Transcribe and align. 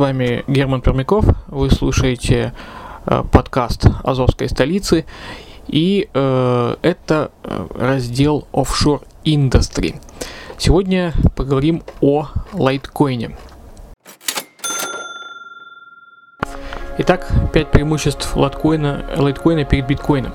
Вами 0.00 0.44
Герман 0.48 0.80
Пермяков, 0.80 1.26
вы 1.48 1.70
слушаете 1.70 2.54
э, 3.04 3.22
подкаст 3.30 3.86
Азовской 4.02 4.48
столицы, 4.48 5.04
и 5.68 6.08
э, 6.12 6.76
это 6.80 7.30
э, 7.44 7.66
раздел 7.78 8.48
Offshore 8.52 9.02
Industry. 9.24 10.00
Сегодня 10.56 11.12
поговорим 11.36 11.82
о 12.00 12.28
лайткоине. 12.54 13.36
Итак, 16.96 17.30
5 17.52 17.70
преимуществ 17.70 18.34
лайткоина, 18.34 19.04
лайткоина 19.18 19.64
перед 19.64 19.86
биткоином. 19.86 20.32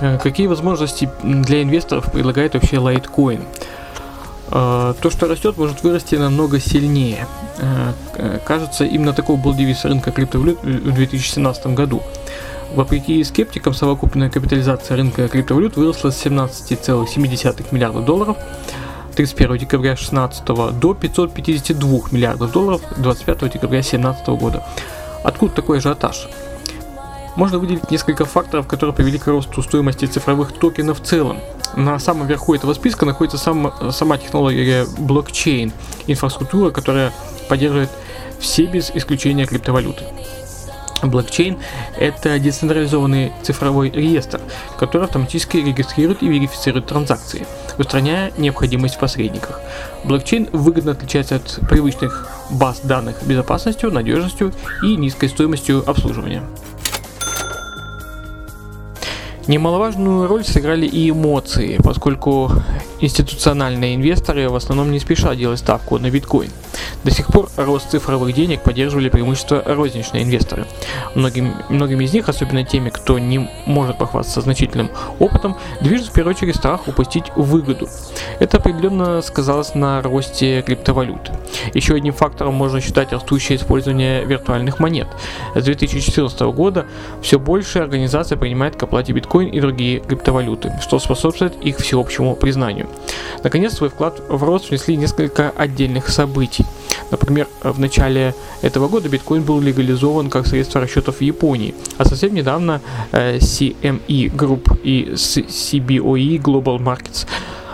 Э, 0.00 0.18
Какие 0.18 0.46
возможности 0.46 1.10
для 1.22 1.62
инвесторов 1.62 2.10
предлагает 2.10 2.54
вообще 2.54 2.78
лайткоин? 2.78 3.40
Э, 3.42 3.79
То, 4.50 5.10
что 5.10 5.28
растет, 5.28 5.56
может 5.56 5.82
вырасти 5.82 6.16
намного 6.16 6.58
сильнее. 6.58 7.26
Э, 7.58 8.38
Кажется, 8.44 8.84
именно 8.84 9.12
такой 9.12 9.36
был 9.36 9.54
девиз 9.54 9.84
рынка 9.84 10.10
криптовалют 10.10 10.62
в 10.62 10.92
2017 10.92 11.68
году. 11.68 12.02
Вопреки 12.74 13.22
скептикам, 13.24 13.74
совокупная 13.74 14.30
капитализация 14.30 14.96
рынка 14.96 15.28
криптовалют 15.28 15.76
выросла 15.76 16.10
с 16.10 16.24
17,7 16.24 17.66
миллиарда 17.72 18.00
долларов 18.00 18.36
31 19.16 19.58
декабря 19.58 19.94
2016 19.94 20.44
до 20.78 20.94
552 20.94 22.00
миллиардов 22.10 22.52
долларов 22.52 22.80
25 22.96 23.52
декабря 23.52 23.80
2017 23.80 24.28
года. 24.28 24.64
Откуда 25.22 25.52
такой 25.52 25.78
ажиотаж? 25.78 26.28
Можно 27.40 27.58
выделить 27.58 27.90
несколько 27.90 28.26
факторов, 28.26 28.66
которые 28.66 28.94
привели 28.94 29.18
к 29.18 29.26
росту 29.26 29.62
стоимости 29.62 30.04
цифровых 30.04 30.52
токенов 30.52 31.00
в 31.00 31.02
целом. 31.02 31.38
На 31.74 31.98
самом 31.98 32.26
верху 32.26 32.54
этого 32.54 32.74
списка 32.74 33.06
находится 33.06 33.38
сам, 33.38 33.72
сама 33.92 34.18
технология 34.18 34.84
блокчейн, 34.98 35.72
инфраструктура, 36.06 36.70
которая 36.70 37.14
поддерживает 37.48 37.88
все 38.40 38.66
без 38.66 38.90
исключения 38.90 39.46
криптовалюты. 39.46 40.04
Блокчейн– 41.02 41.56
это 41.96 42.38
децентрализованный 42.38 43.32
цифровой 43.42 43.88
реестр, 43.88 44.42
который 44.78 45.04
автоматически 45.04 45.56
регистрирует 45.56 46.22
и 46.22 46.28
верифицирует 46.28 46.88
транзакции, 46.88 47.46
устраняя 47.78 48.32
необходимость 48.36 48.96
в 48.96 48.98
посредниках. 48.98 49.62
Блокчейн 50.04 50.50
выгодно 50.52 50.92
отличается 50.92 51.36
от 51.36 51.58
привычных 51.70 52.28
баз 52.50 52.80
данных 52.80 53.22
безопасностью, 53.22 53.90
надежностью 53.90 54.52
и 54.82 54.94
низкой 54.96 55.30
стоимостью 55.30 55.88
обслуживания. 55.88 56.42
Немаловажную 59.50 60.28
роль 60.28 60.44
сыграли 60.44 60.86
и 60.86 61.10
эмоции, 61.10 61.80
поскольку 61.82 62.52
институциональные 63.00 63.94
инвесторы 63.94 64.48
в 64.48 64.54
основном 64.54 64.90
не 64.92 65.00
спешат 65.00 65.36
делать 65.36 65.58
ставку 65.58 65.98
на 65.98 66.10
биткоин. 66.10 66.50
До 67.02 67.10
сих 67.10 67.28
пор 67.28 67.48
рост 67.56 67.90
цифровых 67.90 68.34
денег 68.34 68.62
поддерживали 68.62 69.08
преимущество 69.08 69.62
розничные 69.66 70.22
инвесторы. 70.24 70.66
Многим, 71.14 71.54
многими 71.70 72.04
из 72.04 72.12
них, 72.12 72.28
особенно 72.28 72.62
теми, 72.64 72.90
кто 72.90 73.18
не 73.18 73.50
может 73.64 73.96
похвастаться 73.96 74.42
значительным 74.42 74.90
опытом, 75.18 75.56
движет 75.80 76.08
в 76.08 76.12
первую 76.12 76.34
очередь 76.34 76.56
страх 76.56 76.88
упустить 76.88 77.24
выгоду. 77.36 77.88
Это 78.38 78.58
определенно 78.58 79.22
сказалось 79.22 79.74
на 79.74 80.02
росте 80.02 80.62
криптовалют. 80.62 81.30
Еще 81.72 81.94
одним 81.94 82.12
фактором 82.12 82.54
можно 82.54 82.80
считать 82.80 83.12
растущее 83.12 83.56
использование 83.56 84.24
виртуальных 84.24 84.78
монет. 84.78 85.08
С 85.54 85.64
2014 85.64 86.40
года 86.40 86.86
все 87.22 87.38
больше 87.38 87.78
организаций 87.78 88.36
принимает 88.36 88.76
к 88.76 88.82
оплате 88.82 89.12
биткоин 89.12 89.48
и 89.48 89.60
другие 89.60 90.00
криптовалюты, 90.00 90.72
что 90.82 90.98
способствует 90.98 91.54
их 91.62 91.78
всеобщему 91.78 92.36
признанию. 92.36 92.89
Наконец, 93.42 93.74
свой 93.74 93.90
вклад 93.90 94.20
в 94.28 94.42
рост 94.44 94.70
внесли 94.70 94.96
несколько 94.96 95.50
отдельных 95.50 96.08
событий. 96.08 96.64
Например, 97.10 97.48
в 97.62 97.78
начале 97.80 98.34
этого 98.62 98.88
года 98.88 99.08
биткоин 99.08 99.42
был 99.42 99.60
легализован 99.60 100.30
как 100.30 100.46
средство 100.46 100.80
расчетов 100.80 101.16
в 101.16 101.20
Японии, 101.22 101.74
а 101.98 102.04
совсем 102.04 102.34
недавно 102.34 102.80
э, 103.12 103.38
CME 103.38 104.32
Group 104.34 104.80
и 104.82 105.12
CBOE 105.14 106.40
Global 106.40 106.78
Markets 106.78 107.26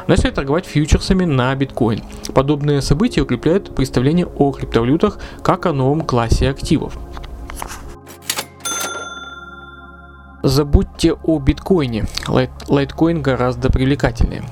начали 0.07 0.31
торговать 0.31 0.67
фьючерсами 0.67 1.25
на 1.25 1.55
биткоин. 1.55 2.03
Подобные 2.35 2.81
события 2.81 3.23
укрепляют 3.23 3.75
представление 3.75 4.27
о 4.27 4.53
криптовалютах 4.53 5.19
как 5.43 5.67
о 5.67 5.73
новом 5.73 6.03
классе 6.03 6.49
активов. 6.49 6.97
Забудьте 10.43 11.13
о 11.13 11.41
биткоине. 11.41 12.07
Лайт, 12.29 12.51
лайткоин 12.69 13.21
гораздо 13.21 13.69
привлекательнее. 13.71 14.45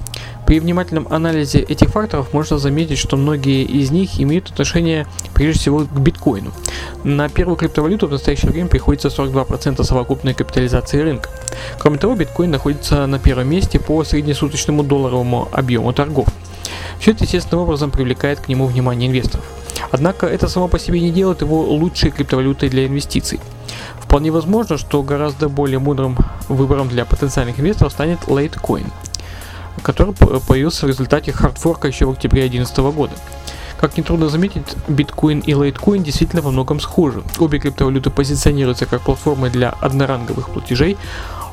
При 0.47 0.60
внимательном 0.60 1.06
анализе 1.10 1.60
этих 1.60 1.88
факторов 1.88 2.32
можно 2.34 2.59
заметить, 2.59 2.99
что 2.99 3.16
многие 3.16 3.65
из 3.65 3.91
них 3.91 4.21
имеют 4.21 4.50
отношение 4.50 5.06
прежде 5.32 5.60
всего 5.60 5.81
к 5.81 5.99
биткоину. 5.99 6.53
На 7.03 7.28
первую 7.28 7.56
криптовалюту 7.56 8.09
в 8.09 8.10
настоящее 8.10 8.50
время 8.50 8.69
приходится 8.69 9.09
42% 9.09 9.82
совокупной 9.82 10.34
капитализации 10.34 11.00
рынка. 11.00 11.31
Кроме 11.78 11.99
того, 11.99 12.15
биткоин 12.15 12.50
находится 12.50 13.06
на 13.06 13.19
первом 13.19 13.49
месте 13.49 13.81
по 13.81 14.05
среднесуточному 14.05 14.82
долларовому 14.82 15.49
объему 15.53 15.93
торгов. 15.93 16.28
Все 16.99 17.12
это 17.12 17.25
естественным 17.25 17.65
образом 17.65 17.91
привлекает 17.91 18.41
к 18.41 18.49
нему 18.49 18.66
внимание 18.66 19.09
инвесторов. 19.09 19.44
Однако 19.91 20.26
это 20.26 20.49
само 20.49 20.69
по 20.69 20.78
себе 20.78 21.00
не 21.00 21.11
делает 21.11 21.41
его 21.41 21.62
лучшей 21.62 22.11
криптовалютой 22.11 22.69
для 22.69 22.87
инвестиций. 22.87 23.41
Вполне 24.00 24.31
возможно, 24.31 24.78
что 24.78 25.03
гораздо 25.03 25.49
более 25.49 25.78
мудрым 25.78 26.16
выбором 26.49 26.88
для 26.88 27.05
потенциальных 27.05 27.59
инвесторов 27.59 27.93
станет 27.93 28.21
Litecoin, 28.26 28.87
который 29.82 30.14
появился 30.14 30.86
в 30.86 30.88
результате 30.88 31.32
хардфорка 31.32 31.88
еще 31.88 32.06
в 32.06 32.10
октябре 32.10 32.42
2011 32.42 32.78
года. 32.94 33.12
Как 33.78 33.98
нетрудно 33.98 34.28
заметить, 34.28 34.76
биткоин 34.88 35.40
и 35.40 35.52
лайткоин 35.52 36.02
действительно 36.02 36.42
во 36.42 36.50
многом 36.50 36.80
схожи. 36.80 37.22
Обе 37.38 37.58
криптовалюты 37.58 38.10
позиционируются 38.10 38.86
как 38.86 39.02
платформы 39.02 39.50
для 39.50 39.70
одноранговых 39.70 40.50
платежей, 40.50 40.96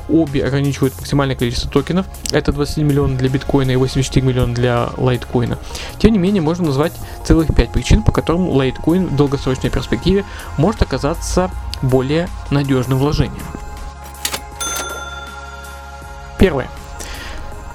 обе 0.08 0.44
ограничивают 0.44 0.96
максимальное 0.96 1.36
количество 1.36 1.70
токенов, 1.70 2.06
это 2.30 2.52
21 2.52 2.88
миллионов 2.88 3.18
для 3.18 3.28
биткоина 3.28 3.72
и 3.72 3.76
84 3.76 4.26
миллиона 4.26 4.54
для 4.54 4.90
лайткоина. 4.96 5.58
Тем 5.98 6.12
не 6.12 6.18
менее, 6.18 6.42
можно 6.42 6.66
назвать 6.66 6.92
целых 7.24 7.54
5 7.54 7.72
причин, 7.72 8.02
по 8.02 8.12
которым 8.12 8.48
лайткоин 8.48 9.08
в 9.08 9.16
долгосрочной 9.16 9.70
перспективе 9.70 10.24
может 10.58 10.82
оказаться 10.82 11.50
более 11.82 12.28
надежным 12.50 12.98
вложением. 12.98 13.42
Первое. 16.38 16.68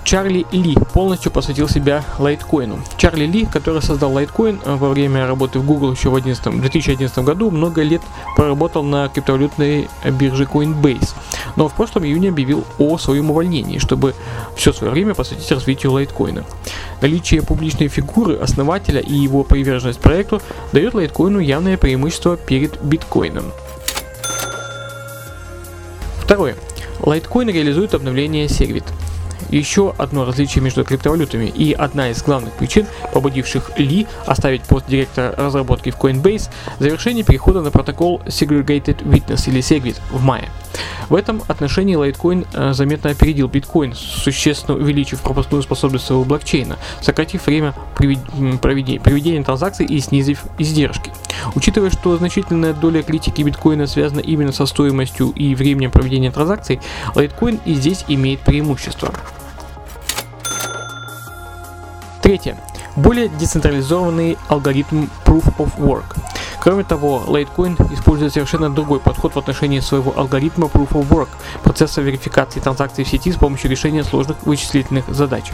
Чарли 0.08 0.46
Ли 0.54 0.74
полностью 0.94 1.34
посвятил 1.34 1.68
себя 1.68 2.02
лайткоину. 2.18 2.80
Чарли 2.96 3.26
Ли, 3.26 3.46
который 3.46 3.82
создал 3.82 4.14
лайткоин 4.14 4.62
во 4.64 4.88
время 4.88 5.28
работы 5.28 5.60
в 5.60 5.66
Google 5.66 5.92
еще 5.92 6.10
в 6.10 6.16
11, 6.16 6.62
2011 6.62 7.18
году, 7.20 7.52
много 7.52 7.82
лет 7.82 8.02
проработал 8.38 8.84
на 8.84 9.10
криптовалютной 9.10 9.90
бирже 10.12 10.46
Coinbase. 10.46 11.10
Но 11.58 11.68
в 11.68 11.74
прошлом 11.74 12.06
июне 12.06 12.30
объявил 12.30 12.64
о 12.78 12.98
своем 12.98 13.32
увольнении, 13.32 13.80
чтобы 13.80 14.16
все 14.56 14.72
свое 14.72 14.94
время 14.94 15.14
посвятить 15.14 15.52
развитию 15.52 15.92
лайткоина. 15.92 16.46
Наличие 17.02 17.42
публичной 17.42 17.90
фигуры 17.90 18.38
основателя 18.38 19.02
и 19.02 19.14
его 19.14 19.44
приверженность 19.44 20.00
проекту 20.00 20.42
дает 20.72 20.94
лайткоину 20.94 21.40
явное 21.40 21.76
преимущество 21.76 22.38
перед 22.38 22.82
биткоином. 22.82 23.52
Второе. 26.22 26.56
Лайткоин 27.02 27.50
реализует 27.50 27.94
обновление 27.94 28.46
Segwit 28.46 28.86
еще 29.50 29.94
одно 29.98 30.26
различие 30.26 30.64
между 30.64 30.84
криптовалютами 30.84 31.46
и 31.46 31.74
одна 31.74 32.10
из 32.10 32.22
главных 32.22 32.54
причин, 32.54 32.86
побудивших 33.14 33.78
Ли 33.78 34.08
оставить 34.26 34.64
пост 34.64 34.88
директора 34.88 35.34
разработки 35.38 35.92
в 35.92 35.98
Coinbase, 35.98 36.50
завершение 36.80 37.24
перехода 37.24 37.62
на 37.62 37.72
протокол 37.72 38.22
Segregated 38.26 39.04
Witness 39.04 39.50
или 39.50 39.62
SegWit 39.62 39.98
в 40.12 40.24
мае. 40.24 40.50
В 41.10 41.16
этом 41.16 41.42
отношении 41.48 41.98
Litecoin 41.98 42.48
э, 42.54 42.74
заметно 42.74 43.12
опередил 43.12 43.48
биткоин, 43.48 43.94
существенно 43.94 44.78
увеличив 44.78 45.22
пропускную 45.22 45.64
способность 45.64 46.06
своего 46.06 46.24
блокчейна, 46.26 46.78
сократив 47.02 47.48
время 47.48 47.74
проведения, 47.96 49.00
проведения 49.00 49.44
транзакций 49.44 49.86
и 49.86 50.00
снизив 50.00 50.44
издержки. 50.58 51.12
Учитывая, 51.56 51.90
что 51.90 52.18
значительная 52.18 52.74
доля 52.74 53.04
критики 53.04 53.42
биткоина 53.42 53.88
связана 53.88 54.20
именно 54.20 54.52
со 54.52 54.66
стоимостью 54.66 55.32
и 55.32 55.56
временем 55.56 55.92
проведения 55.92 56.32
транзакций, 56.32 56.82
Litecoin 57.16 57.60
и 57.66 57.74
здесь 57.74 58.04
имеет 58.08 58.42
преимущество. 58.42 59.14
Третье. 62.22 62.58
Более 62.98 63.30
децентрализованный 63.30 64.38
алгоритм 64.50 65.06
Proof 65.24 65.56
of 65.58 65.78
Work. 65.78 66.18
Кроме 66.68 66.84
того, 66.84 67.24
Litecoin 67.28 67.94
использует 67.94 68.34
совершенно 68.34 68.70
другой 68.70 69.00
подход 69.00 69.36
в 69.36 69.40
отношении 69.40 69.80
своего 69.80 70.14
алгоритма 70.20 70.68
Proof 70.68 70.90
of 70.90 71.08
Work, 71.08 71.30
процесса 71.64 72.02
верификации 72.02 72.60
транзакций 72.60 73.06
в 73.06 73.08
сети 73.08 73.32
с 73.32 73.38
помощью 73.38 73.72
решения 73.72 74.04
сложных 74.04 74.46
вычислительных 74.46 75.06
задач. 75.08 75.46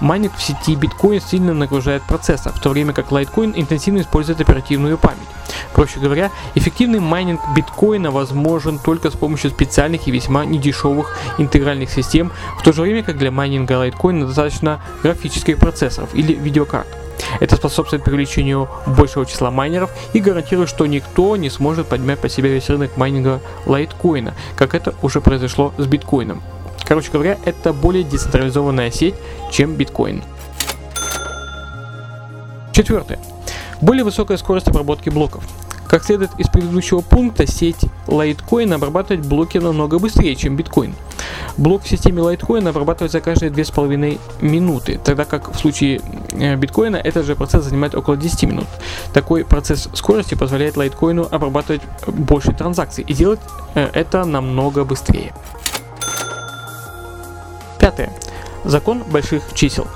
Майнинг 0.00 0.34
в 0.34 0.42
сети 0.42 0.74
биткоин 0.74 1.20
сильно 1.20 1.54
нагружает 1.54 2.02
процессор, 2.02 2.52
в 2.52 2.58
то 2.58 2.70
время 2.70 2.92
как 2.92 3.12
Litecoin 3.12 3.52
интенсивно 3.54 4.00
использует 4.00 4.40
оперативную 4.40 4.98
память. 4.98 5.28
Проще 5.74 6.00
говоря, 6.00 6.32
эффективный 6.56 6.98
майнинг 6.98 7.40
биткоина 7.54 8.10
возможен 8.10 8.80
только 8.80 9.12
с 9.12 9.14
помощью 9.14 9.50
специальных 9.50 10.08
и 10.08 10.10
весьма 10.10 10.44
недешевых 10.44 11.16
интегральных 11.38 11.88
систем, 11.88 12.32
в 12.58 12.64
то 12.64 12.72
же 12.72 12.82
время 12.82 13.04
как 13.04 13.16
для 13.16 13.30
майнинга 13.30 13.74
Litecoin 13.74 14.26
достаточно 14.26 14.80
графических 15.04 15.56
процессоров 15.58 16.12
или 16.14 16.32
видеокарт. 16.32 17.05
Это 17.40 17.56
способствует 17.56 18.04
привлечению 18.04 18.68
большего 18.86 19.26
числа 19.26 19.50
майнеров 19.50 19.90
и 20.12 20.20
гарантирует, 20.20 20.68
что 20.68 20.86
никто 20.86 21.36
не 21.36 21.50
сможет 21.50 21.86
подмять 21.86 22.18
под 22.18 22.28
себя 22.28 22.50
весь 22.50 22.68
рынок 22.68 22.96
майнинга 22.96 23.40
лайткоина, 23.66 24.34
как 24.56 24.74
это 24.74 24.94
уже 25.02 25.20
произошло 25.20 25.72
с 25.78 25.86
биткоином. 25.86 26.42
Короче 26.84 27.10
говоря, 27.10 27.38
это 27.44 27.72
более 27.72 28.04
децентрализованная 28.04 28.90
сеть, 28.90 29.16
чем 29.50 29.74
биткоин. 29.74 30.22
Четвертое. 32.72 33.18
Более 33.80 34.04
высокая 34.04 34.36
скорость 34.36 34.68
обработки 34.68 35.08
блоков. 35.10 35.44
Как 35.88 36.04
следует 36.04 36.30
из 36.38 36.48
предыдущего 36.48 37.00
пункта, 37.00 37.46
сеть 37.46 37.84
Litecoin 38.06 38.74
обрабатывает 38.74 39.26
блоки 39.26 39.58
намного 39.58 39.98
быстрее, 39.98 40.34
чем 40.36 40.56
биткоин. 40.56 40.94
Блок 41.56 41.84
в 41.84 41.88
системе 41.88 42.20
Litecoin 42.20 42.68
обрабатывается 42.68 43.20
каждые 43.20 43.50
2,5 43.50 44.18
минуты, 44.42 45.00
тогда 45.02 45.24
как 45.24 45.54
в 45.54 45.58
случае 45.58 46.02
э, 46.32 46.54
биткоина 46.56 46.96
этот 46.96 47.24
же 47.24 47.34
процесс 47.34 47.64
занимает 47.64 47.94
около 47.94 48.16
10 48.16 48.42
минут. 48.42 48.66
Такой 49.14 49.44
процесс 49.44 49.88
скорости 49.94 50.34
позволяет 50.34 50.76
Litecoin 50.76 51.28
обрабатывать 51.30 51.80
больше 52.06 52.52
транзакций 52.52 53.04
и 53.04 53.14
делать 53.14 53.40
э, 53.74 53.88
это 53.94 54.24
намного 54.26 54.84
быстрее. 54.84 55.32
Пятое. 57.78 58.12
Закон 58.64 59.02
больших 59.04 59.42
чисел. 59.54 59.86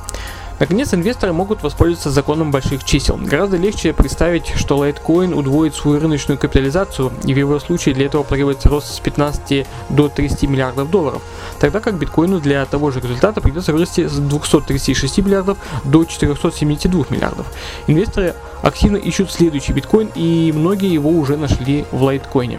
Наконец, 0.60 0.92
инвесторы 0.92 1.32
могут 1.32 1.62
воспользоваться 1.62 2.10
законом 2.10 2.50
больших 2.50 2.84
чисел. 2.84 3.16
Гораздо 3.16 3.56
легче 3.56 3.94
представить, 3.94 4.46
что 4.46 4.84
Litecoin 4.84 5.34
удвоит 5.34 5.74
свою 5.74 5.98
рыночную 5.98 6.38
капитализацию, 6.38 7.10
и 7.24 7.32
в 7.32 7.38
его 7.38 7.58
случае 7.58 7.94
для 7.94 8.06
этого 8.06 8.24
планируется 8.24 8.68
рост 8.68 8.94
с 8.94 9.00
15 9.00 9.66
до 9.88 10.10
30 10.10 10.42
миллиардов 10.42 10.90
долларов, 10.90 11.22
тогда 11.58 11.80
как 11.80 11.94
биткоину 11.98 12.40
для 12.40 12.66
того 12.66 12.90
же 12.90 13.00
результата 13.00 13.40
придется 13.40 13.72
вырасти 13.72 14.06
с 14.06 14.18
236 14.18 15.18
миллиардов 15.18 15.56
до 15.84 16.04
472 16.04 17.06
миллиардов. 17.08 17.46
Инвесторы 17.86 18.34
активно 18.60 18.98
ищут 18.98 19.32
следующий 19.32 19.72
биткоин, 19.72 20.10
и 20.14 20.52
многие 20.54 20.92
его 20.92 21.08
уже 21.08 21.38
нашли 21.38 21.86
в 21.90 22.04
Litecoin. 22.04 22.58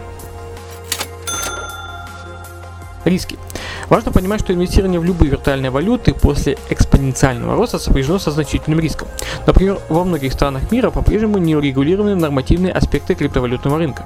Риски. 3.04 3.38
Важно 3.88 4.12
понимать, 4.12 4.40
что 4.40 4.52
инвестирование 4.52 5.00
в 5.00 5.04
любые 5.04 5.30
виртуальные 5.30 5.70
валюты 5.70 6.14
после 6.14 6.56
экспоненциального 6.70 7.56
роста 7.56 7.78
сопряжено 7.78 8.18
со 8.18 8.30
значительным 8.30 8.80
риском. 8.80 9.08
Например, 9.46 9.78
во 9.88 10.04
многих 10.04 10.32
странах 10.32 10.70
мира 10.70 10.90
по-прежнему 10.90 11.38
не 11.38 11.56
урегулированы 11.56 12.14
нормативные 12.14 12.72
аспекты 12.72 13.14
криптовалютного 13.14 13.78
рынка. 13.78 14.04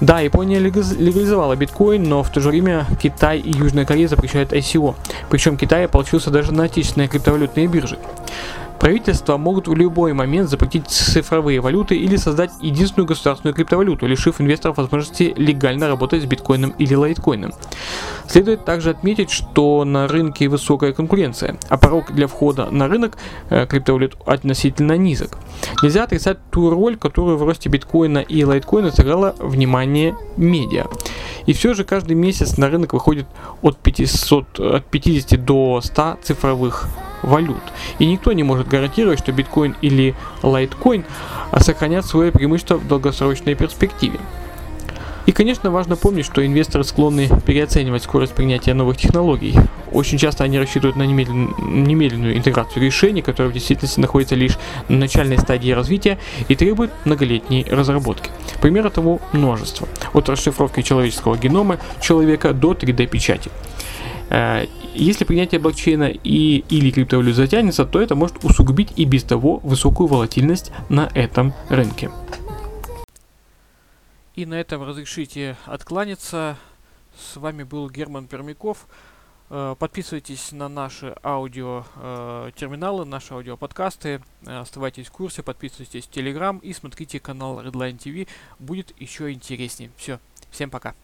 Да, 0.00 0.20
Япония 0.20 0.58
легализовала 0.58 1.56
биткоин, 1.56 2.02
но 2.02 2.22
в 2.22 2.30
то 2.30 2.40
же 2.40 2.48
время 2.48 2.86
Китай 3.02 3.38
и 3.38 3.50
Южная 3.54 3.84
Корея 3.84 4.08
запрещают 4.08 4.52
ICO. 4.52 4.94
Причем 5.28 5.58
Китай 5.58 5.86
получился 5.88 6.30
даже 6.30 6.52
на 6.52 6.64
отечественные 6.64 7.08
криптовалютные 7.08 7.66
биржи. 7.66 7.98
Правительства 8.80 9.36
могут 9.36 9.68
в 9.68 9.74
любой 9.74 10.14
момент 10.14 10.48
запретить 10.48 10.88
цифровые 10.88 11.60
валюты 11.60 11.96
или 11.96 12.16
создать 12.16 12.50
единственную 12.62 13.06
государственную 13.06 13.54
криптовалюту, 13.54 14.06
лишив 14.06 14.40
инвесторов 14.40 14.78
возможности 14.78 15.34
легально 15.36 15.86
работать 15.86 16.22
с 16.22 16.24
биткоином 16.24 16.70
или 16.78 16.94
лайткоином. 16.94 17.52
Следует 18.26 18.64
также 18.64 18.90
отметить, 18.90 19.30
что 19.30 19.84
на 19.84 20.08
рынке 20.08 20.48
высокая 20.48 20.94
конкуренция, 20.94 21.58
а 21.68 21.76
порог 21.76 22.12
для 22.12 22.26
входа 22.26 22.70
на 22.70 22.88
рынок 22.88 23.18
э, 23.50 23.66
криптовалют 23.66 24.16
относительно 24.24 24.96
низок. 24.96 25.36
Нельзя 25.82 26.04
отрицать 26.04 26.38
ту 26.50 26.70
роль, 26.70 26.96
которую 26.96 27.36
в 27.36 27.42
росте 27.42 27.68
биткоина 27.68 28.20
и 28.20 28.44
лайткоина 28.44 28.92
сыграло 28.92 29.34
внимание 29.38 30.16
медиа. 30.38 30.86
И 31.44 31.52
все 31.52 31.74
же 31.74 31.84
каждый 31.84 32.14
месяц 32.14 32.56
на 32.56 32.70
рынок 32.70 32.94
выходит 32.94 33.26
от, 33.60 33.76
500, 33.76 34.58
от 34.58 34.86
50 34.86 35.44
до 35.44 35.80
100 35.82 36.18
цифровых 36.22 36.88
валют. 37.22 37.62
И 37.98 38.06
никто 38.06 38.32
не 38.32 38.42
может 38.42 38.68
гарантировать, 38.68 39.18
что 39.18 39.32
биткоин 39.32 39.76
или 39.80 40.14
лайткоин 40.42 41.04
сохранят 41.58 42.06
свое 42.06 42.32
преимущество 42.32 42.76
в 42.76 42.86
долгосрочной 42.86 43.54
перспективе. 43.54 44.18
И, 45.26 45.32
конечно, 45.32 45.70
важно 45.70 45.96
помнить, 45.96 46.26
что 46.26 46.44
инвесторы 46.44 46.82
склонны 46.82 47.28
переоценивать 47.46 48.02
скорость 48.02 48.32
принятия 48.32 48.74
новых 48.74 48.96
технологий. 48.96 49.54
Очень 49.92 50.18
часто 50.18 50.44
они 50.44 50.58
рассчитывают 50.58 50.96
на 50.96 51.04
немедлен... 51.04 51.54
немедленную 51.58 52.36
интеграцию 52.36 52.82
решений, 52.82 53.22
которые 53.22 53.50
в 53.50 53.54
действительности 53.54 54.00
находятся 54.00 54.34
лишь 54.34 54.58
на 54.88 54.96
начальной 54.96 55.38
стадии 55.38 55.70
развития 55.70 56.18
и 56.48 56.56
требуют 56.56 56.90
многолетней 57.04 57.64
разработки. 57.70 58.30
Примеров 58.60 58.94
того 58.94 59.20
множество. 59.32 59.86
От 60.14 60.28
расшифровки 60.28 60.82
человеческого 60.82 61.36
генома 61.36 61.78
человека 62.00 62.52
до 62.52 62.72
3D-печати. 62.72 63.50
Э, 64.94 64.98
если 64.98 65.24
принятие 65.24 65.60
блокчейна 65.60 66.10
и 66.10 66.64
или 66.68 66.90
криптовалют 66.90 67.36
затянется, 67.36 67.84
то 67.84 68.00
это 68.00 68.14
может 68.14 68.44
усугубить 68.44 68.92
и 68.96 69.04
без 69.04 69.24
того 69.24 69.58
высокую 69.58 70.06
волатильность 70.06 70.72
на 70.88 71.10
этом 71.14 71.52
рынке. 71.68 72.10
И 74.34 74.46
на 74.46 74.54
этом 74.54 74.82
разрешите 74.82 75.56
откланяться. 75.66 76.56
С 77.18 77.36
вами 77.36 77.64
был 77.64 77.90
Герман 77.90 78.26
Пермяков. 78.26 78.86
Э, 79.50 79.74
подписывайтесь 79.78 80.52
на 80.52 80.68
наши 80.68 81.14
аудио 81.22 81.84
э, 81.96 82.52
терминалы, 82.56 83.04
наши 83.04 83.34
аудиоподкасты. 83.34 84.22
Оставайтесь 84.46 85.08
в 85.08 85.12
курсе, 85.12 85.42
подписывайтесь 85.42 86.06
в 86.06 86.10
Telegram 86.10 86.58
и 86.60 86.72
смотрите 86.72 87.20
канал 87.20 87.60
Redline 87.60 87.98
TV. 87.98 88.28
Будет 88.58 88.94
еще 89.00 89.32
интереснее. 89.32 89.90
Все, 89.96 90.20
всем 90.50 90.70
пока. 90.70 90.94